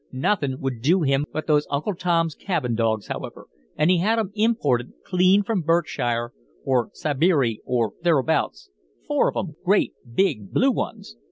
[0.11, 3.45] "Nothin' would do him but those Uncle Tom's Cabin dogs, however,
[3.77, 6.33] and he had 'em imported clean from Berkshire
[6.65, 8.71] or Sibeery or thereabouts,
[9.07, 11.17] four of 'em, great, big, blue ones.